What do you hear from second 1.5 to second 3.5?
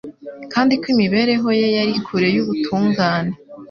ye yari kure y'ubutungane.